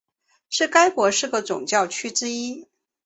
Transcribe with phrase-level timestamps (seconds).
[0.49, 2.67] 是该国四个总教区之一。